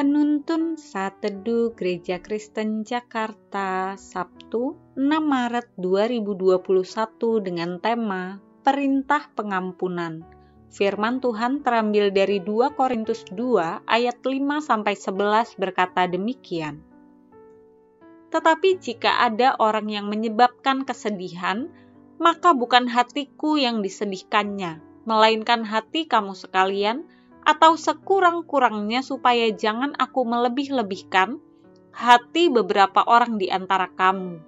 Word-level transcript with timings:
Penuntun 0.00 0.80
Saat 0.80 1.20
Teduh 1.20 1.76
Gereja 1.76 2.24
Kristen 2.24 2.88
Jakarta 2.88 4.00
Sabtu 4.00 4.72
6 4.96 5.04
Maret 5.20 5.76
2021 5.76 6.56
dengan 7.44 7.76
tema 7.84 8.40
Perintah 8.64 9.28
Pengampunan. 9.36 10.24
Firman 10.72 11.20
Tuhan 11.20 11.60
terambil 11.60 12.08
dari 12.16 12.40
2 12.40 12.80
Korintus 12.80 13.28
2 13.28 13.84
ayat 13.84 14.16
5 14.24 14.40
sampai 14.64 14.96
11 14.96 15.60
berkata 15.60 16.08
demikian. 16.08 16.80
Tetapi 18.32 18.80
jika 18.80 19.20
ada 19.20 19.52
orang 19.60 19.92
yang 19.92 20.08
menyebabkan 20.08 20.88
kesedihan, 20.88 21.68
maka 22.16 22.56
bukan 22.56 22.88
hatiku 22.88 23.60
yang 23.60 23.84
disedihkannya, 23.84 24.80
melainkan 25.04 25.60
hati 25.60 26.08
kamu 26.08 26.32
sekalian 26.32 27.04
atau 27.44 27.76
sekurang-kurangnya 27.76 29.00
supaya 29.00 29.48
jangan 29.52 29.96
aku 29.96 30.24
melebih-lebihkan 30.28 31.40
hati 31.90 32.52
beberapa 32.52 33.02
orang 33.04 33.40
di 33.40 33.48
antara 33.48 33.90
kamu. 33.90 34.40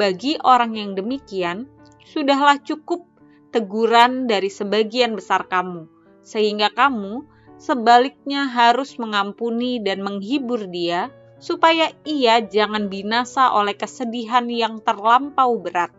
Bagi 0.00 0.40
orang 0.40 0.78
yang 0.78 0.96
demikian, 0.96 1.68
sudahlah 2.06 2.58
cukup 2.64 3.04
teguran 3.52 4.24
dari 4.24 4.48
sebagian 4.48 5.12
besar 5.18 5.46
kamu, 5.46 5.84
sehingga 6.24 6.72
kamu 6.72 7.28
sebaliknya 7.60 8.48
harus 8.48 8.96
mengampuni 8.96 9.78
dan 9.78 10.00
menghibur 10.00 10.66
dia, 10.72 11.12
supaya 11.42 11.92
ia 12.08 12.40
jangan 12.40 12.88
binasa 12.88 13.52
oleh 13.52 13.76
kesedihan 13.76 14.48
yang 14.48 14.80
terlampau 14.80 15.60
berat. 15.60 15.92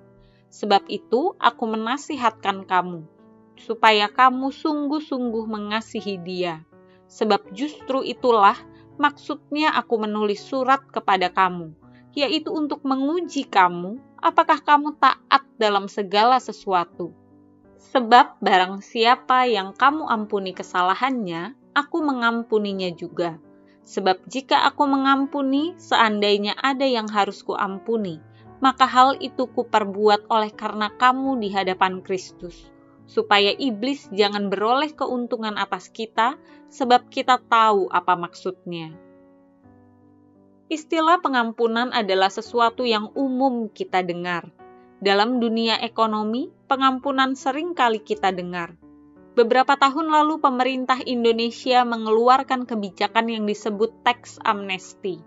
Sebab 0.49 0.89
itu, 0.89 1.37
aku 1.37 1.63
menasihatkan 1.69 2.65
kamu 2.65 3.05
supaya 3.57 4.09
kamu 4.09 4.49
sungguh-sungguh 4.49 5.45
mengasihi 5.45 6.19
Dia, 6.21 6.65
sebab 7.07 7.53
justru 7.53 8.01
itulah 8.01 8.57
maksudnya 8.97 9.73
aku 9.73 10.01
menulis 10.01 10.41
surat 10.41 10.81
kepada 10.89 11.29
kamu, 11.29 11.73
yaitu 12.17 12.49
untuk 12.53 12.81
menguji 12.85 13.45
kamu 13.45 14.01
apakah 14.21 14.61
kamu 14.61 14.97
taat 14.97 15.43
dalam 15.57 15.85
segala 15.89 16.41
sesuatu. 16.41 17.13
Sebab 17.93 18.41
barang 18.41 18.81
siapa 18.81 19.45
yang 19.45 19.75
kamu 19.75 20.07
ampuni 20.09 20.55
kesalahannya, 20.55 21.53
aku 21.77 22.01
mengampuninya 22.01 22.89
juga. 22.95 23.37
Sebab 23.83 24.23
jika 24.31 24.63
aku 24.63 24.87
mengampuni, 24.87 25.75
seandainya 25.75 26.55
ada 26.55 26.87
yang 26.87 27.11
harus 27.11 27.43
kuampuni, 27.43 28.23
maka 28.63 28.87
hal 28.87 29.19
itu 29.19 29.43
kuperbuat 29.51 30.31
oleh 30.31 30.55
karena 30.55 30.87
kamu 30.95 31.43
di 31.43 31.51
hadapan 31.51 31.99
Kristus 31.99 32.72
supaya 33.05 33.51
iblis 33.55 34.07
jangan 34.11 34.47
beroleh 34.47 34.91
keuntungan 34.95 35.59
atas 35.59 35.91
kita, 35.91 36.39
sebab 36.71 37.11
kita 37.11 37.39
tahu 37.45 37.91
apa 37.91 38.15
maksudnya. 38.15 38.95
Istilah 40.71 41.21
pengampunan 41.21 41.93
adalah 41.93 42.33
sesuatu 42.33 42.81
yang 42.87 43.13
umum 43.13 43.69
kita 43.69 44.01
dengar. 44.01 44.49
Dalam 45.03 45.37
dunia 45.43 45.77
ekonomi, 45.83 46.49
pengampunan 46.71 47.35
sering 47.35 47.75
kali 47.75 47.99
kita 47.99 48.31
dengar. 48.31 48.79
Beberapa 49.35 49.75
tahun 49.75 50.09
lalu, 50.09 50.39
pemerintah 50.39 51.03
Indonesia 51.03 51.83
mengeluarkan 51.83 52.63
kebijakan 52.63 53.27
yang 53.29 53.43
disebut 53.43 53.91
tax 54.07 54.39
amnesty. 54.47 55.19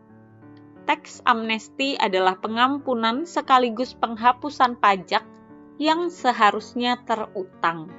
Tax 0.87 1.21
amnesty 1.27 1.99
adalah 1.99 2.39
pengampunan 2.39 3.27
sekaligus 3.27 3.93
penghapusan 3.99 4.79
pajak 4.79 5.27
yang 5.77 6.09
seharusnya 6.09 7.01
terutang. 7.05 7.93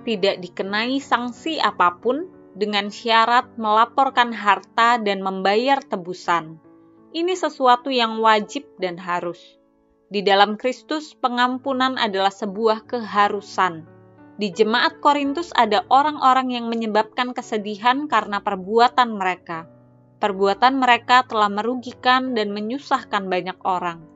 Tidak 0.00 0.40
dikenai 0.40 0.96
sanksi 1.00 1.60
apa 1.60 2.00
pun 2.00 2.24
dengan 2.56 2.88
syarat 2.88 3.52
melaporkan 3.60 4.32
harta 4.32 4.96
dan 4.96 5.20
membayar 5.20 5.84
tebusan. 5.84 6.56
Ini 7.12 7.36
sesuatu 7.36 7.92
yang 7.92 8.18
wajib 8.24 8.64
dan 8.80 8.96
harus. 8.96 9.38
Di 10.10 10.24
dalam 10.24 10.58
Kristus, 10.58 11.14
pengampunan 11.14 12.00
adalah 12.00 12.32
sebuah 12.32 12.88
keharusan. 12.88 13.86
Di 14.40 14.50
jemaat 14.50 14.98
Korintus 15.04 15.52
ada 15.52 15.84
orang-orang 15.92 16.56
yang 16.56 16.66
menyebabkan 16.72 17.36
kesedihan 17.36 18.08
karena 18.08 18.40
perbuatan 18.40 19.14
mereka. 19.14 19.68
Perbuatan 20.18 20.80
mereka 20.80 21.28
telah 21.28 21.52
merugikan 21.52 22.32
dan 22.32 22.50
menyusahkan 22.56 23.28
banyak 23.28 23.60
orang 23.62 24.10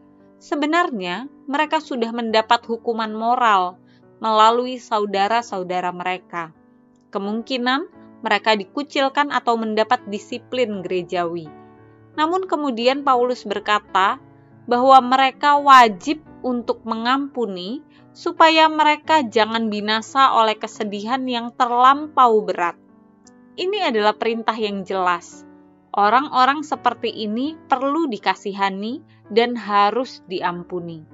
Sebenarnya, 0.44 1.24
mereka 1.48 1.80
sudah 1.80 2.12
mendapat 2.12 2.68
hukuman 2.68 3.08
moral 3.16 3.80
melalui 4.20 4.76
saudara-saudara 4.76 5.88
mereka. 5.88 6.52
Kemungkinan 7.08 7.88
mereka 8.20 8.52
dikucilkan 8.52 9.32
atau 9.32 9.56
mendapat 9.56 10.04
disiplin 10.12 10.84
gerejawi. 10.84 11.48
Namun 12.20 12.44
kemudian 12.44 13.08
Paulus 13.08 13.48
berkata 13.48 14.20
bahwa 14.68 15.00
mereka 15.00 15.56
wajib 15.56 16.20
untuk 16.44 16.84
mengampuni 16.84 17.80
supaya 18.12 18.68
mereka 18.68 19.24
jangan 19.24 19.72
binasa 19.72 20.36
oleh 20.36 20.60
kesedihan 20.60 21.24
yang 21.24 21.56
terlampau 21.56 22.44
berat. 22.44 22.76
Ini 23.56 23.88
adalah 23.88 24.12
perintah 24.12 24.60
yang 24.60 24.84
jelas. 24.84 25.48
Orang-orang 25.94 26.66
seperti 26.66 27.06
ini 27.06 27.54
perlu 27.70 28.10
dikasihani 28.10 28.98
dan 29.30 29.54
harus 29.54 30.26
diampuni. 30.26 31.06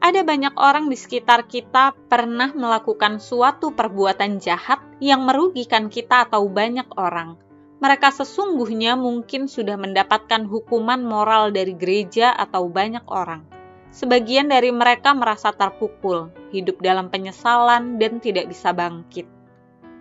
Ada 0.00 0.28
banyak 0.28 0.60
orang 0.60 0.92
di 0.92 0.96
sekitar 1.00 1.48
kita 1.48 1.96
pernah 2.08 2.52
melakukan 2.52 3.16
suatu 3.16 3.72
perbuatan 3.72 4.36
jahat 4.36 4.84
yang 5.00 5.24
merugikan 5.24 5.88
kita 5.88 6.28
atau 6.28 6.52
banyak 6.52 6.84
orang. 7.00 7.40
Mereka 7.80 8.12
sesungguhnya 8.12 8.92
mungkin 8.92 9.48
sudah 9.48 9.80
mendapatkan 9.80 10.44
hukuman 10.44 11.00
moral 11.00 11.48
dari 11.48 11.72
gereja 11.72 12.36
atau 12.36 12.68
banyak 12.68 13.08
orang. 13.08 13.48
Sebagian 13.88 14.52
dari 14.52 14.68
mereka 14.68 15.16
merasa 15.16 15.48
terpukul, 15.56 16.28
hidup 16.52 16.76
dalam 16.84 17.08
penyesalan, 17.08 17.96
dan 17.96 18.20
tidak 18.20 18.52
bisa 18.52 18.76
bangkit. 18.76 19.24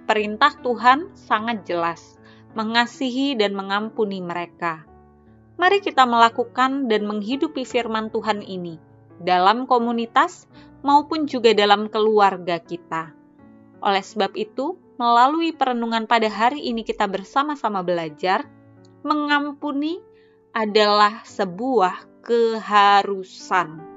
Perintah 0.03 0.51
Tuhan 0.59 1.07
sangat 1.15 1.63
jelas: 1.63 2.18
mengasihi 2.57 3.37
dan 3.37 3.53
mengampuni 3.53 4.21
mereka 4.23 4.89
mari 5.59 5.83
kita 5.83 6.07
melakukan 6.07 6.87
dan 6.87 7.03
menghidupi 7.03 7.67
firman 7.67 8.07
Tuhan 8.07 8.39
ini 8.39 8.79
dalam 9.19 9.67
komunitas 9.67 10.47
maupun 10.79 11.27
juga 11.27 11.51
dalam 11.51 11.91
keluarga 11.91 12.63
kita. 12.63 13.11
Oleh 13.83 13.99
sebab 13.99 14.31
itu, 14.39 14.79
melalui 14.95 15.51
perenungan 15.51 16.07
pada 16.07 16.31
hari 16.31 16.63
ini 16.63 16.87
kita 16.87 17.11
bersama-sama 17.11 17.83
belajar, 17.83 18.47
mengampuni 19.03 19.99
adalah 20.55 21.27
sebuah 21.27 22.23
keharusan. 22.23 23.88